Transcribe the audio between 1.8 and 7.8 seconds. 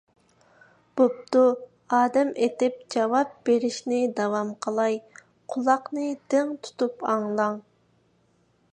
ئادەم ئېتىپ جاۋاب بېرىشنى داۋام قىلاي. قۇلاقنى دىڭ تۇتۇپ ئاڭلاڭ: